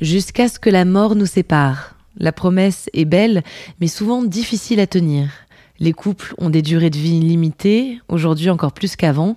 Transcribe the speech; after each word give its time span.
Jusqu'à 0.00 0.48
ce 0.48 0.58
que 0.58 0.70
la 0.70 0.86
mort 0.86 1.14
nous 1.14 1.26
sépare. 1.26 1.94
La 2.16 2.32
promesse 2.32 2.88
est 2.94 3.04
belle, 3.04 3.42
mais 3.80 3.86
souvent 3.86 4.22
difficile 4.22 4.80
à 4.80 4.86
tenir. 4.86 5.28
Les 5.78 5.92
couples 5.92 6.34
ont 6.38 6.48
des 6.48 6.62
durées 6.62 6.88
de 6.88 6.96
vie 6.96 7.20
limitées, 7.20 8.00
aujourd'hui 8.08 8.48
encore 8.48 8.72
plus 8.72 8.96
qu'avant. 8.96 9.36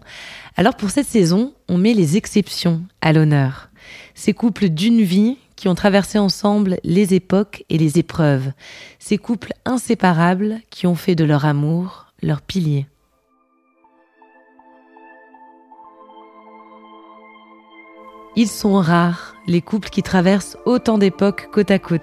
Alors 0.56 0.76
pour 0.76 0.90
cette 0.90 1.08
saison, 1.08 1.54
on 1.68 1.78
met 1.78 1.94
les 1.94 2.16
exceptions 2.16 2.82
à 3.02 3.12
l'honneur. 3.12 3.70
Ces 4.16 4.34
couples 4.34 4.70
d'une 4.70 5.02
vie 5.02 5.38
qui 5.58 5.68
ont 5.68 5.76
traversé 5.76 6.18
ensemble 6.18 6.78
les 6.86 7.14
époques 7.14 7.66
et 7.70 7.78
les 7.78 8.00
épreuves. 8.00 8.54
Ces 9.00 9.18
couples 9.18 9.54
inséparables 9.66 10.60
qui 10.70 10.88
ont 10.88 10.96
fait 10.96 11.16
de 11.16 11.26
leur 11.26 11.44
amour 11.44 12.08
leur 12.22 12.42
pilier. 12.42 12.86
Ils 18.36 18.48
sont 18.48 18.74
rares, 18.74 19.36
les 19.46 19.62
couples 19.62 19.90
qui 19.90 20.02
traversent 20.02 20.58
autant 20.66 20.98
d'époques 20.98 21.50
côte 21.52 21.70
à 21.70 21.78
côte. 21.78 22.02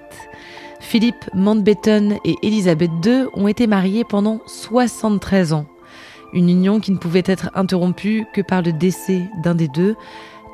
Philippe 0.79 1.29
Mountbatten 1.33 2.17
et 2.23 2.35
Elisabeth 2.41 2.91
II 3.05 3.25
ont 3.33 3.49
été 3.49 3.67
mariés 3.67 4.05
pendant 4.05 4.39
73 4.45 5.51
ans. 5.51 5.65
Une 6.31 6.49
union 6.49 6.79
qui 6.79 6.93
ne 6.93 6.97
pouvait 6.97 7.23
être 7.25 7.49
interrompue 7.53 8.25
que 8.33 8.41
par 8.41 8.61
le 8.61 8.71
décès 8.71 9.23
d'un 9.43 9.55
des 9.55 9.67
deux, 9.67 9.95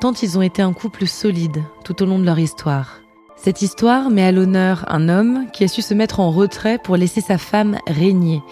tant 0.00 0.12
ils 0.12 0.36
ont 0.36 0.42
été 0.42 0.62
un 0.62 0.72
couple 0.72 1.06
solide 1.06 1.62
tout 1.84 2.02
au 2.02 2.06
long 2.06 2.18
de 2.18 2.24
leur 2.24 2.40
histoire. 2.40 3.00
Cette 3.36 3.62
histoire 3.62 4.10
met 4.10 4.24
à 4.24 4.32
l'honneur 4.32 4.84
un 4.88 5.08
homme 5.08 5.46
qui 5.52 5.62
a 5.62 5.68
su 5.68 5.80
se 5.80 5.94
mettre 5.94 6.18
en 6.18 6.32
retrait 6.32 6.78
pour 6.78 6.96
laisser 6.96 7.20
sa 7.20 7.38
femme 7.38 7.78
régner. 7.86 8.42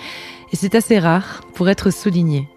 Et 0.53 0.57
c'est 0.57 0.77
assez 0.77 1.01
rare 1.01 1.41
pour 1.55 1.69
être 1.69 1.91
souligné. 1.91 2.49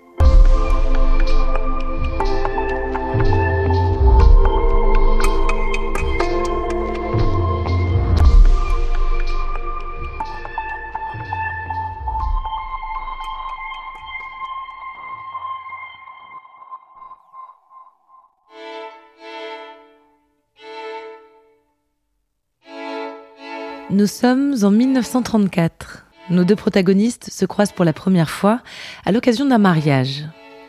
Nous 23.91 24.05
sommes 24.05 24.53
en 24.61 24.69
1934. 24.69 26.05
Nos 26.29 26.43
deux 26.43 26.55
protagonistes 26.55 27.31
se 27.31 27.45
croisent 27.45 27.73
pour 27.73 27.85
la 27.85 27.93
première 27.93 28.29
fois 28.29 28.61
à 29.03 29.11
l'occasion 29.11 29.47
d'un 29.47 29.57
mariage. 29.57 30.25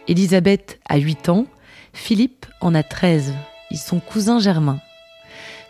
Elisabeth 0.09 0.81
a 0.89 0.97
8 0.97 1.29
ans, 1.29 1.45
Philippe 1.93 2.47
en 2.63 2.75
a 2.75 2.83
13. 2.83 3.35
Ils 3.71 3.77
sont 3.77 4.01
cousins 4.01 4.39
germains. 4.39 4.81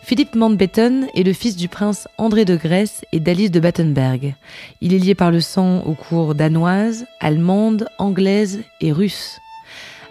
Philippe 0.01 0.37
Mountbatten 0.37 1.09
est 1.12 1.25
le 1.25 1.33
fils 1.33 1.56
du 1.56 1.67
prince 1.67 2.06
André 2.19 2.45
de 2.45 2.55
Grèce 2.55 3.05
et 3.11 3.19
d'Alice 3.19 3.50
de 3.50 3.59
Battenberg. 3.59 4.37
Il 4.81 4.94
est 4.94 4.99
lié 4.99 5.17
par 5.17 5.32
le 5.32 5.41
sang 5.41 5.81
aux 5.81 5.94
cours 5.94 6.37
danoises, 6.37 7.05
allemandes, 7.19 7.88
anglaises 7.99 8.61
et 8.81 8.93
russes. 8.93 9.41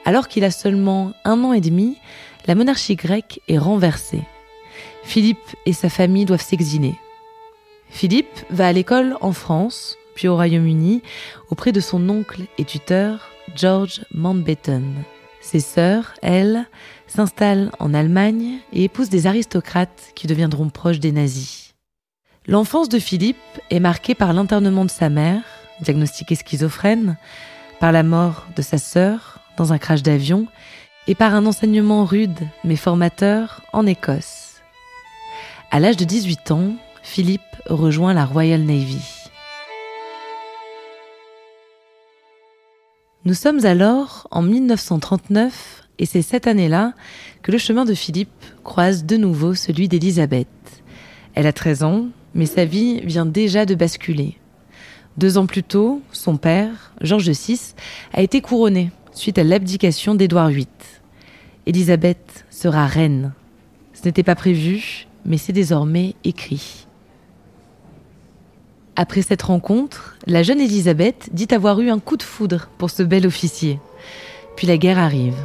Alors 0.03 0.27
qu'il 0.27 0.43
a 0.43 0.51
seulement 0.51 1.13
un 1.23 1.41
an 1.45 1.53
et 1.53 1.61
demi, 1.61 1.95
la 2.47 2.55
monarchie 2.55 2.97
grecque 2.97 3.39
est 3.47 3.57
renversée. 3.57 4.23
Philippe 5.03 5.55
et 5.65 5.71
sa 5.71 5.87
famille 5.87 6.25
doivent 6.25 6.43
s'exiler. 6.43 6.95
Philippe 7.89 8.45
va 8.49 8.67
à 8.67 8.71
l'école 8.73 9.17
en 9.21 9.33
France, 9.33 9.97
puis 10.15 10.27
au 10.27 10.35
Royaume-Uni, 10.35 11.01
auprès 11.49 11.71
de 11.71 11.79
son 11.79 12.07
oncle 12.09 12.43
et 12.57 12.65
tuteur, 12.65 13.29
George 13.55 14.01
Mountbatten. 14.13 15.03
Ses 15.41 15.59
sœurs, 15.59 16.13
elles, 16.21 16.65
s'installent 17.07 17.71
en 17.79 17.93
Allemagne 17.93 18.57
et 18.71 18.83
épousent 18.83 19.09
des 19.09 19.25
aristocrates 19.25 20.11
qui 20.15 20.27
deviendront 20.27 20.69
proches 20.69 20.99
des 20.99 21.11
nazis. 21.11 21.73
L'enfance 22.47 22.89
de 22.89 22.99
Philippe 22.99 23.37
est 23.69 23.79
marquée 23.79 24.15
par 24.15 24.33
l'internement 24.33 24.85
de 24.85 24.91
sa 24.91 25.09
mère, 25.09 25.41
diagnostiquée 25.81 26.35
schizophrène, 26.35 27.17
par 27.79 27.91
la 27.91 28.03
mort 28.03 28.45
de 28.55 28.61
sa 28.61 28.77
sœur 28.77 29.39
dans 29.57 29.73
un 29.73 29.77
crash 29.77 30.03
d'avion 30.03 30.47
et 31.07 31.15
par 31.15 31.33
un 31.33 31.45
enseignement 31.45 32.05
rude 32.05 32.39
mais 32.63 32.75
formateur 32.75 33.61
en 33.73 33.85
Écosse. 33.85 34.61
À 35.71 35.79
l'âge 35.79 35.97
de 35.97 36.05
18 36.05 36.51
ans, 36.51 36.73
Philippe 37.11 37.41
rejoint 37.65 38.13
la 38.13 38.23
Royal 38.23 38.61
Navy. 38.61 39.01
Nous 43.25 43.33
sommes 43.33 43.65
alors 43.65 44.27
en 44.29 44.43
1939 44.43 45.87
et 45.97 46.05
c'est 46.05 46.21
cette 46.21 46.45
année-là 46.45 46.93
que 47.41 47.51
le 47.51 47.57
chemin 47.57 47.83
de 47.83 47.95
Philippe 47.95 48.29
croise 48.63 49.05
de 49.05 49.17
nouveau 49.17 49.55
celui 49.55 49.87
d'Élisabeth. 49.87 50.47
Elle 51.33 51.47
a 51.47 51.51
13 51.51 51.81
ans, 51.81 52.05
mais 52.35 52.45
sa 52.45 52.65
vie 52.65 53.01
vient 53.01 53.25
déjà 53.25 53.65
de 53.65 53.73
basculer. 53.73 54.37
Deux 55.17 55.39
ans 55.39 55.47
plus 55.47 55.63
tôt, 55.63 56.03
son 56.11 56.37
père, 56.37 56.93
Georges 57.01 57.31
VI, 57.31 57.73
a 58.13 58.21
été 58.21 58.39
couronné 58.39 58.91
suite 59.13 59.39
à 59.39 59.43
l'abdication 59.43 60.13
d'Édouard 60.13 60.49
VIII. 60.49 60.67
Élisabeth 61.65 62.45
sera 62.51 62.85
reine. 62.85 63.33
Ce 63.95 64.05
n'était 64.05 64.21
pas 64.21 64.35
prévu, 64.35 65.07
mais 65.25 65.39
c'est 65.39 65.53
désormais 65.53 66.13
écrit. 66.23 66.85
Après 69.01 69.21
cette 69.21 69.43
rencontre, 69.43 70.17
la 70.27 70.43
jeune 70.43 70.59
Élisabeth 70.59 71.29
dit 71.31 71.47
avoir 71.51 71.79
eu 71.79 71.89
un 71.89 71.99
coup 71.99 72.17
de 72.17 72.21
foudre 72.21 72.67
pour 72.77 72.89
ce 72.89 73.01
bel 73.01 73.25
officier. 73.25 73.79
Puis 74.57 74.67
la 74.67 74.77
guerre 74.77 74.99
arrive. 74.99 75.37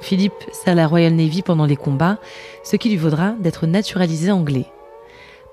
Philippe 0.00 0.42
sert 0.52 0.74
la 0.74 0.88
Royal 0.88 1.12
Navy 1.12 1.42
pendant 1.42 1.64
les 1.64 1.76
combats, 1.76 2.18
ce 2.64 2.74
qui 2.74 2.88
lui 2.88 2.96
vaudra 2.96 3.34
d'être 3.38 3.68
naturalisé 3.68 4.32
anglais. 4.32 4.66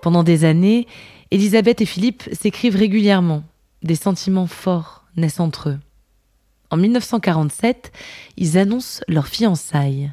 Pendant 0.01 0.23
des 0.23 0.44
années, 0.44 0.88
Élisabeth 1.29 1.81
et 1.81 1.85
Philippe 1.85 2.23
s'écrivent 2.31 2.78
régulièrement. 2.78 3.44
Des 3.84 3.94
sentiments 3.94 4.47
forts 4.47 5.05
naissent 5.17 5.39
entre 5.39 5.69
eux. 5.69 5.79
En 6.72 6.78
1947, 6.78 7.91
ils 8.38 8.57
annoncent 8.57 9.03
leur 9.07 9.28
fiançailles. 9.28 10.11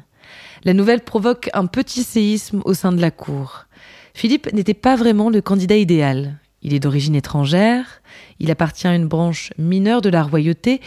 La 0.63 0.73
nouvelle 0.73 1.01
provoque 1.01 1.49
un 1.53 1.65
petit 1.65 2.03
séisme 2.03 2.61
au 2.65 2.73
sein 2.73 2.91
de 2.91 3.01
la 3.01 3.11
cour. 3.11 3.65
Philippe 4.13 4.51
n'était 4.53 4.73
pas 4.73 4.95
vraiment 4.95 5.29
le 5.29 5.41
candidat 5.41 5.77
idéal. 5.77 6.39
Il 6.61 6.73
est 6.73 6.79
d'origine 6.79 7.15
étrangère, 7.15 8.01
il 8.39 8.49
appartient 8.51 8.87
à 8.87 8.95
une 8.95 9.07
branche 9.07 9.51
mineure 9.57 10.01
de 10.01 10.09
la 10.09 10.23
royauté 10.23 10.79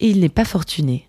et 0.00 0.08
il 0.08 0.20
n'est 0.20 0.28
pas 0.28 0.44
fortuné. 0.44 1.08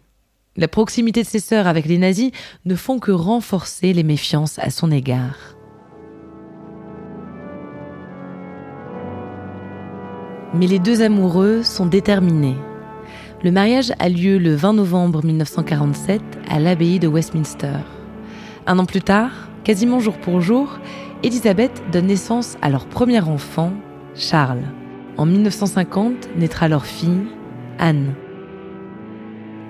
La 0.58 0.68
proximité 0.68 1.22
de 1.22 1.28
ses 1.28 1.40
sœurs 1.40 1.68
avec 1.68 1.86
les 1.86 1.98
nazis 1.98 2.32
ne 2.66 2.76
font 2.76 3.00
que 3.00 3.12
renforcer 3.12 3.94
les 3.94 4.04
méfiances 4.04 4.58
à 4.60 4.72
son 4.72 4.92
égard. 4.92 5.56
Mais 10.54 10.66
les 10.66 10.80
deux 10.80 11.04
amoureux 11.04 11.62
sont 11.64 11.86
déterminés. 11.86 12.58
Le 13.42 13.52
mariage 13.52 13.94
a 14.00 14.10
lieu 14.10 14.38
le 14.38 14.54
20 14.54 14.74
novembre 14.74 15.24
1947 15.24 16.22
à 16.50 16.60
l'abbaye 16.60 17.00
de 17.00 17.08
Westminster. 17.08 17.78
Un 18.68 18.80
an 18.80 18.86
plus 18.86 19.02
tard, 19.02 19.32
quasiment 19.64 20.02
jour 20.02 20.18
pour 20.18 20.42
jour, 20.42 20.78
Elisabeth 21.24 21.82
donne 21.90 22.08
naissance 22.08 22.58
à 22.62 22.70
leur 22.70 22.86
premier 22.86 23.22
enfant, 23.22 23.72
Charles. 24.14 24.66
En 25.16 25.26
1950 25.26 26.36
naîtra 26.36 26.68
leur 26.68 26.86
fille, 26.86 27.28
Anne. 27.78 28.14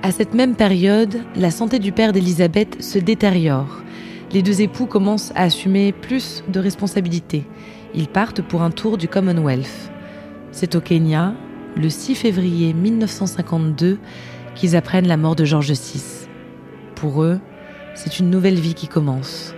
À 0.02 0.12
cette 0.12 0.34
même 0.34 0.56
période, 0.56 1.20
la 1.36 1.52
santé 1.52 1.78
du 1.78 1.92
père 1.92 2.12
d'Elisabeth 2.12 2.82
se 2.82 2.98
détériore. 2.98 3.84
Les 4.32 4.42
deux 4.42 4.62
époux 4.62 4.88
commencent 4.88 5.32
à 5.36 5.44
assumer 5.44 5.92
plus 5.92 6.44
de 6.48 6.60
responsabilités. 6.60 7.46
Ils 7.94 8.08
partent 8.08 8.42
pour 8.42 8.64
un 8.64 8.72
tour 8.72 8.98
du 8.98 9.08
Commonwealth. 9.08 9.92
C'est 10.52 10.74
au 10.74 10.82
Kenya, 10.82 11.36
le 11.80 11.90
6 11.90 12.16
février 12.16 12.74
1952 12.74 14.00
qu'ils 14.54 14.76
apprennent 14.76 15.08
la 15.08 15.16
mort 15.16 15.38
de 15.38 15.46
Georges 15.46 15.72
VI. 15.72 16.28
Pour 16.96 17.24
eux, 17.24 17.40
c'est 17.96 18.20
une 18.20 18.30
nouvelle 18.30 18.60
vie 18.60 18.74
qui 18.74 18.90
commence. 18.90 19.56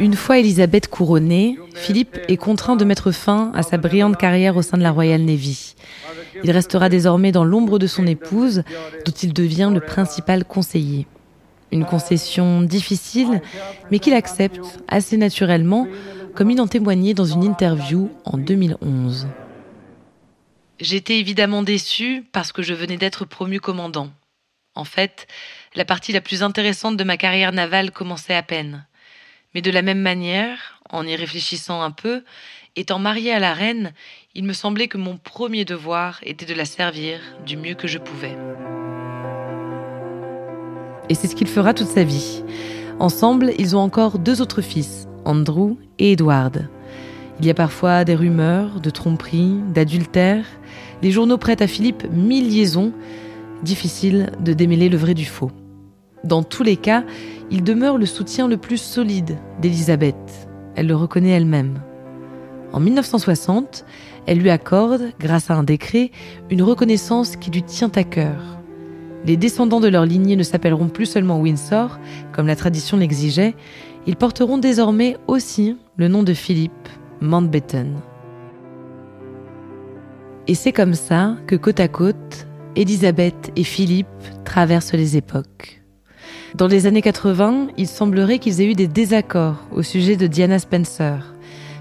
Une 0.00 0.16
fois 0.16 0.38
Elisabeth 0.38 0.88
couronnée, 0.88 1.58
Philippe 1.74 2.18
est 2.28 2.36
contraint 2.38 2.76
de 2.76 2.84
mettre 2.86 3.10
fin 3.10 3.52
à 3.54 3.62
sa 3.62 3.76
brillante 3.76 4.16
carrière 4.16 4.56
au 4.56 4.62
sein 4.62 4.78
de 4.78 4.82
la 4.82 4.90
Royal 4.90 5.20
Navy. 5.20 5.74
Il 6.42 6.50
restera 6.50 6.88
désormais 6.88 7.32
dans 7.32 7.44
l'ombre 7.44 7.78
de 7.78 7.86
son 7.86 8.06
épouse, 8.06 8.62
dont 9.04 9.12
il 9.12 9.32
devient 9.32 9.70
le 9.72 9.80
principal 9.80 10.44
conseiller. 10.44 11.06
Une 11.72 11.84
concession 11.84 12.62
difficile, 12.62 13.40
mais 13.90 13.98
qu'il 13.98 14.14
accepte 14.14 14.80
assez 14.88 15.16
naturellement, 15.16 15.86
comme 16.34 16.50
il 16.50 16.60
en 16.60 16.66
témoignait 16.66 17.14
dans 17.14 17.24
une 17.24 17.44
interview 17.44 18.10
en 18.24 18.38
2011. 18.38 19.28
J'étais 20.80 21.18
évidemment 21.18 21.62
déçu 21.62 22.24
parce 22.32 22.52
que 22.52 22.62
je 22.62 22.74
venais 22.74 22.96
d'être 22.96 23.24
promu 23.24 23.60
commandant. 23.60 24.10
En 24.74 24.84
fait, 24.84 25.28
la 25.76 25.84
partie 25.84 26.12
la 26.12 26.20
plus 26.20 26.42
intéressante 26.42 26.96
de 26.96 27.04
ma 27.04 27.16
carrière 27.16 27.52
navale 27.52 27.92
commençait 27.92 28.34
à 28.34 28.42
peine. 28.42 28.86
Mais 29.54 29.62
de 29.62 29.70
la 29.70 29.82
même 29.82 30.00
manière, 30.00 30.73
en 30.90 31.06
y 31.06 31.16
réfléchissant 31.16 31.82
un 31.82 31.90
peu, 31.90 32.22
étant 32.76 32.98
marié 32.98 33.32
à 33.32 33.38
la 33.38 33.54
reine, 33.54 33.92
il 34.34 34.44
me 34.44 34.52
semblait 34.52 34.88
que 34.88 34.98
mon 34.98 35.16
premier 35.16 35.64
devoir 35.64 36.20
était 36.22 36.46
de 36.46 36.54
la 36.54 36.64
servir 36.64 37.20
du 37.46 37.56
mieux 37.56 37.74
que 37.74 37.88
je 37.88 37.98
pouvais. 37.98 38.36
Et 41.08 41.14
c'est 41.14 41.26
ce 41.26 41.36
qu'il 41.36 41.48
fera 41.48 41.74
toute 41.74 41.88
sa 41.88 42.04
vie. 42.04 42.42
Ensemble, 42.98 43.52
ils 43.58 43.76
ont 43.76 43.80
encore 43.80 44.18
deux 44.18 44.40
autres 44.40 44.62
fils, 44.62 45.06
Andrew 45.24 45.76
et 45.98 46.12
Edward. 46.12 46.68
Il 47.40 47.46
y 47.46 47.50
a 47.50 47.54
parfois 47.54 48.04
des 48.04 48.14
rumeurs 48.14 48.80
de 48.80 48.90
tromperie, 48.90 49.56
d'adultère. 49.74 50.46
Les 51.02 51.10
journaux 51.10 51.38
prêtent 51.38 51.62
à 51.62 51.66
Philippe 51.66 52.04
mille 52.10 52.48
liaisons. 52.48 52.92
Difficile 53.62 54.30
de 54.40 54.52
démêler 54.52 54.88
le 54.88 54.96
vrai 54.96 55.14
du 55.14 55.24
faux. 55.24 55.50
Dans 56.22 56.42
tous 56.42 56.62
les 56.62 56.76
cas, 56.76 57.04
il 57.50 57.64
demeure 57.64 57.98
le 57.98 58.06
soutien 58.06 58.48
le 58.48 58.56
plus 58.56 58.80
solide 58.80 59.36
d'Elisabeth. 59.60 60.48
Elle 60.76 60.86
le 60.86 60.96
reconnaît 60.96 61.30
elle-même. 61.30 61.80
En 62.72 62.80
1960, 62.80 63.84
elle 64.26 64.38
lui 64.38 64.50
accorde, 64.50 65.12
grâce 65.20 65.50
à 65.50 65.54
un 65.54 65.62
décret, 65.62 66.10
une 66.50 66.62
reconnaissance 66.62 67.36
qui 67.36 67.50
lui 67.50 67.62
tient 67.62 67.92
à 67.94 68.04
cœur. 68.04 68.58
Les 69.24 69.36
descendants 69.36 69.80
de 69.80 69.88
leur 69.88 70.04
lignée 70.04 70.36
ne 70.36 70.42
s'appelleront 70.42 70.88
plus 70.88 71.06
seulement 71.06 71.40
Windsor, 71.40 71.98
comme 72.32 72.46
la 72.46 72.56
tradition 72.56 72.96
l'exigeait, 72.96 73.54
ils 74.06 74.16
porteront 74.16 74.58
désormais 74.58 75.16
aussi 75.28 75.76
le 75.96 76.08
nom 76.08 76.22
de 76.22 76.34
Philippe 76.34 76.88
Mountbatten. 77.20 77.94
Et 80.46 80.54
c'est 80.54 80.72
comme 80.72 80.94
ça 80.94 81.36
que 81.46 81.56
côte 81.56 81.80
à 81.80 81.88
côte, 81.88 82.46
Elisabeth 82.76 83.52
et 83.56 83.64
Philippe 83.64 84.08
traversent 84.44 84.92
les 84.92 85.16
époques. 85.16 85.83
Dans 86.54 86.68
les 86.68 86.86
années 86.86 87.02
80, 87.02 87.70
il 87.76 87.88
semblerait 87.88 88.38
qu'ils 88.38 88.60
aient 88.60 88.70
eu 88.70 88.74
des 88.74 88.86
désaccords 88.86 89.56
au 89.72 89.82
sujet 89.82 90.14
de 90.14 90.28
Diana 90.28 90.60
Spencer. 90.60 91.34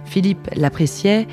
Philippe 0.03 0.49
l'appréciait, 0.55 1.27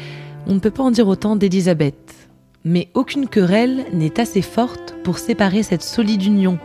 on 0.47 0.53
ne 0.53 0.59
peut 0.59 0.71
pas 0.71 0.83
en 0.83 0.91
dire 0.91 1.09
autant 1.09 1.37
d'Elisabeth. 1.37 2.29
Mais 2.67 2.89
aucune 2.93 3.29
querelle 3.29 3.87
n'est 3.95 4.21
assez 4.21 4.43
forte 4.43 4.95
pour 5.05 5.17
séparer 5.17 5.63
cette 5.63 5.83
solide 5.83 6.23
union, 6.23 6.59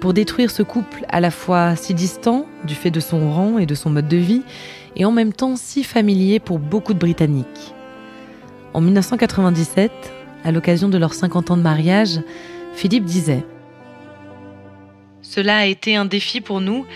pour 0.00 0.12
détruire 0.12 0.50
ce 0.50 0.62
couple 0.62 1.06
à 1.08 1.20
la 1.20 1.30
fois 1.30 1.76
si 1.76 1.94
distant 1.94 2.44
du 2.66 2.74
fait 2.74 2.90
de 2.90 3.00
son 3.00 3.32
rang 3.32 3.56
et 3.56 3.64
de 3.64 3.74
son 3.74 3.88
mode 3.88 4.08
de 4.08 4.18
vie, 4.18 4.42
et 4.96 5.06
en 5.06 5.12
même 5.12 5.32
temps 5.32 5.56
si 5.56 5.82
familier 5.82 6.40
pour 6.40 6.58
beaucoup 6.58 6.92
de 6.92 6.98
Britanniques. 6.98 7.74
En 8.74 8.82
1997, 8.82 9.90
à 10.44 10.52
l'occasion 10.52 10.90
de 10.90 10.98
leurs 10.98 11.14
50 11.14 11.52
ans 11.52 11.56
de 11.56 11.62
mariage, 11.62 12.20
Philippe 12.74 13.06
disait 13.06 13.46
Cela 15.28 15.58
a 15.58 15.66
été 15.66 15.94
un 15.94 16.06
défi 16.06 16.40
pour 16.40 16.62
nous, 16.62 16.86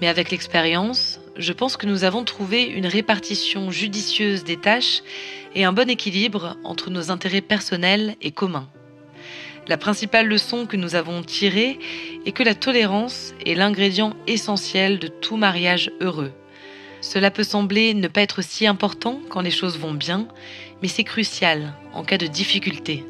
mais 0.00 0.08
avec 0.08 0.30
l'expérience, 0.30 1.20
je 1.36 1.52
pense 1.52 1.76
que 1.76 1.86
nous 1.86 2.04
avons 2.04 2.24
trouvé 2.24 2.64
une 2.64 2.86
répartition 2.86 3.70
judicieuse 3.70 4.44
des 4.44 4.56
tâches 4.56 5.02
et 5.54 5.64
un 5.64 5.74
bon 5.74 5.90
équilibre 5.90 6.56
entre 6.64 6.88
nos 6.88 7.10
intérêts 7.10 7.42
personnels 7.42 8.16
et 8.22 8.30
communs. 8.30 8.66
La 9.68 9.76
principale 9.76 10.26
leçon 10.26 10.64
que 10.64 10.78
nous 10.78 10.94
avons 10.94 11.22
tirée 11.22 11.78
est 12.24 12.32
que 12.32 12.42
la 12.42 12.54
tolérance 12.54 13.34
est 13.44 13.54
l'ingrédient 13.54 14.16
essentiel 14.26 14.98
de 14.98 15.08
tout 15.08 15.36
mariage 15.36 15.90
heureux. 16.00 16.32
Cela 17.02 17.30
peut 17.30 17.44
sembler 17.44 17.92
ne 17.92 18.08
pas 18.08 18.22
être 18.22 18.42
si 18.42 18.66
important 18.66 19.20
quand 19.28 19.42
les 19.42 19.50
choses 19.50 19.78
vont 19.78 19.92
bien, 19.92 20.28
mais 20.80 20.88
c'est 20.88 21.04
crucial 21.04 21.74
en 21.92 22.04
cas 22.04 22.16
de 22.16 22.26
difficulté. 22.26 23.04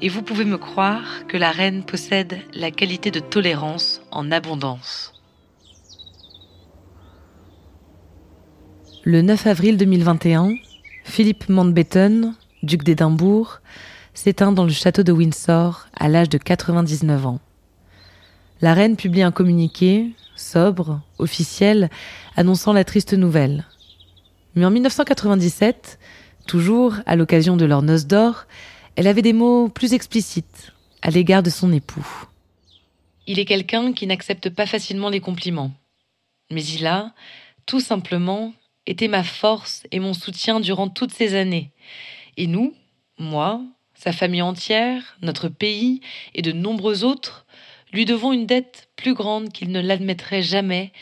Et 0.00 0.08
vous 0.08 0.22
pouvez 0.22 0.44
me 0.44 0.58
croire 0.58 1.26
que 1.26 1.36
la 1.36 1.50
reine 1.50 1.82
possède 1.82 2.38
la 2.54 2.70
qualité 2.70 3.10
de 3.10 3.18
tolérance 3.18 4.00
en 4.12 4.30
abondance. 4.30 5.12
Le 9.02 9.22
9 9.22 9.48
avril 9.48 9.76
2021, 9.76 10.54
Philippe 11.02 11.48
Mountbatten, 11.48 12.34
duc 12.62 12.84
d'Édimbourg, 12.84 13.60
s'éteint 14.14 14.52
dans 14.52 14.64
le 14.64 14.70
château 14.70 15.02
de 15.02 15.10
Windsor 15.10 15.88
à 15.94 16.08
l'âge 16.08 16.28
de 16.28 16.38
99 16.38 17.26
ans. 17.26 17.40
La 18.60 18.74
reine 18.74 18.96
publie 18.96 19.22
un 19.22 19.32
communiqué, 19.32 20.10
sobre, 20.36 21.00
officiel, 21.18 21.90
annonçant 22.36 22.72
la 22.72 22.84
triste 22.84 23.14
nouvelle. 23.14 23.64
Mais 24.54 24.64
en 24.64 24.70
1997, 24.70 25.98
toujours 26.46 26.94
à 27.06 27.16
l'occasion 27.16 27.56
de 27.56 27.64
leur 27.64 27.82
noces 27.82 28.06
d'or, 28.06 28.46
elle 28.98 29.06
avait 29.06 29.22
des 29.22 29.32
mots 29.32 29.68
plus 29.68 29.94
explicites 29.94 30.72
à 31.02 31.10
l'égard 31.10 31.44
de 31.44 31.50
son 31.50 31.72
époux. 31.72 32.26
Il 33.28 33.38
est 33.38 33.44
quelqu'un 33.44 33.92
qui 33.92 34.08
n'accepte 34.08 34.50
pas 34.50 34.66
facilement 34.66 35.08
les 35.08 35.20
compliments. 35.20 35.70
Mais 36.50 36.64
il 36.64 36.84
a, 36.84 37.14
tout 37.64 37.78
simplement, 37.78 38.52
été 38.86 39.06
ma 39.06 39.22
force 39.22 39.84
et 39.92 40.00
mon 40.00 40.14
soutien 40.14 40.58
durant 40.58 40.88
toutes 40.88 41.14
ces 41.14 41.36
années. 41.36 41.70
Et 42.36 42.48
nous, 42.48 42.74
moi, 43.18 43.62
sa 43.94 44.10
famille 44.10 44.42
entière, 44.42 45.16
notre 45.22 45.48
pays 45.48 46.00
et 46.34 46.42
de 46.42 46.50
nombreux 46.50 47.04
autres, 47.04 47.46
lui 47.92 48.04
devons 48.04 48.32
une 48.32 48.46
dette 48.46 48.88
plus 48.96 49.14
grande 49.14 49.52
qu'il 49.52 49.70
ne 49.70 49.80
l'admettrait 49.80 50.42
jamais 50.42 50.92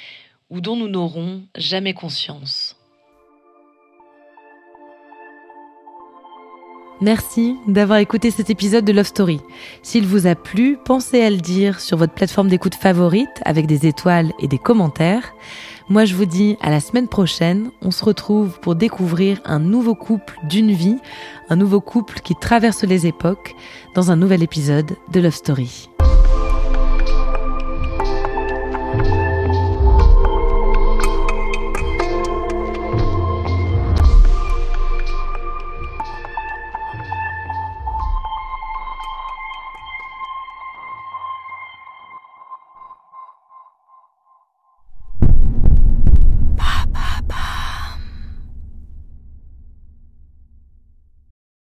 ou 0.50 0.60
dont 0.60 0.76
nous 0.76 0.88
n'aurons 0.88 1.44
jamais 1.56 1.94
conscience. 1.94 2.75
Merci 7.00 7.56
d'avoir 7.66 7.98
écouté 7.98 8.31
cet 8.31 8.48
épisode 8.48 8.84
de 8.84 8.93
Love 8.93 9.06
Story. 9.06 9.40
S'il 9.82 10.06
vous 10.06 10.26
a 10.26 10.34
plu, 10.34 10.78
pensez 10.82 11.22
à 11.22 11.28
le 11.28 11.37
dire 11.37 11.81
sur 11.81 11.98
votre 11.98 12.14
plateforme 12.14 12.48
d'écoute 12.48 12.74
favorite 12.74 13.43
avec 13.44 13.67
des 13.67 13.86
étoiles 13.86 14.32
et 14.38 14.48
des 14.48 14.58
commentaires. 14.58 15.34
Moi, 15.91 16.06
je 16.06 16.15
vous 16.15 16.24
dis 16.24 16.56
à 16.62 16.70
la 16.70 16.81
semaine 16.81 17.06
prochaine. 17.06 17.70
On 17.82 17.91
se 17.91 18.05
retrouve 18.05 18.58
pour 18.60 18.76
découvrir 18.76 19.41
un 19.44 19.58
nouveau 19.58 19.94
couple 19.94 20.38
d'une 20.48 20.72
vie, 20.72 20.96
un 21.50 21.56
nouveau 21.56 21.81
couple 21.81 22.20
qui 22.20 22.34
traverse 22.34 22.82
les 22.82 23.06
époques 23.06 23.55
dans 23.94 24.10
un 24.10 24.17
nouvel 24.17 24.43
épisode 24.43 24.96
de 25.12 25.20
Love 25.20 25.34
Story. 25.34 25.91